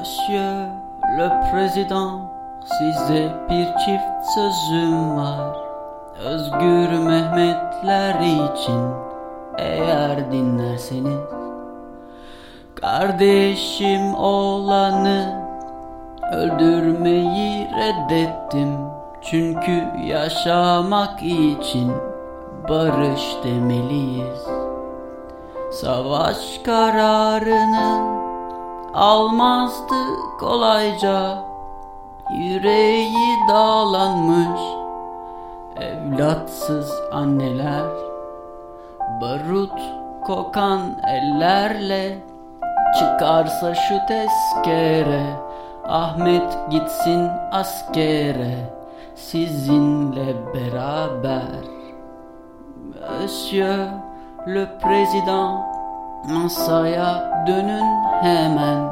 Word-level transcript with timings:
Monsieur 0.00 0.64
le 1.18 1.28
Président, 1.50 2.20
size 2.64 3.32
bir 3.50 3.66
çift 3.66 4.32
sözüm 4.34 5.16
var. 5.16 5.56
Özgür 6.24 6.98
Mehmetler 6.98 8.14
için 8.20 8.80
eğer 9.58 10.32
dinlerseniz. 10.32 11.20
Kardeşim 12.74 14.14
olanı 14.14 15.46
öldürmeyi 16.32 17.68
reddettim. 17.68 18.76
Çünkü 19.22 19.84
yaşamak 20.04 21.22
için 21.22 21.92
barış 22.68 23.36
demeliyiz. 23.44 24.46
Savaş 25.72 26.58
kararını 26.64 28.20
almazdı 28.94 30.04
kolayca. 30.40 31.38
Yüreği 32.30 33.38
dağlanmış. 33.48 34.60
Evlatsız 35.76 36.92
anneler. 37.12 37.84
Barut 39.20 39.80
kokan 40.26 40.80
ellerle. 41.08 42.18
Çıkarsa 42.98 43.74
şu 43.74 43.98
tezkere. 44.08 45.26
Ahmet 45.88 46.70
gitsin 46.70 47.28
askere. 47.52 48.70
Sizinle 49.14 50.34
beraber. 50.54 51.42
Monsieur 53.20 53.88
le 54.46 54.78
Président 54.78 55.79
Masaya 56.24 57.44
dönün 57.46 58.04
hemen. 58.22 58.90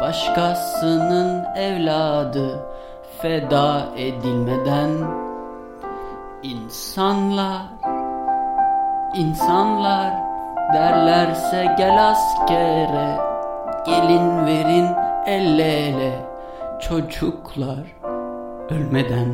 Başkasının 0.00 1.44
evladı 1.56 2.66
Feda 3.22 3.86
edilmeden. 3.96 4.90
İnsanlar 6.42 7.62
insanlar 9.14 10.12
Derlerse 10.74 11.74
gel 11.78 12.10
askere. 12.10 13.18
Gelin 13.86 14.46
verin 14.46 14.88
el 15.26 15.58
ele 15.58 16.26
Çocuklar 16.80 17.96
ölmeden 18.70 19.28